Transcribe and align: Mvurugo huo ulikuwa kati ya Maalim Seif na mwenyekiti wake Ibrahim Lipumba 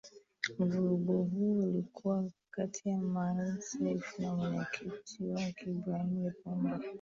Mvurugo 0.59 1.13
huo 1.17 1.63
ulikuwa 1.63 2.29
kati 2.51 2.89
ya 2.89 2.97
Maalim 2.97 3.59
Seif 3.61 4.19
na 4.19 4.33
mwenyekiti 4.35 5.23
wake 5.23 5.69
Ibrahim 5.71 6.23
Lipumba 6.25 6.79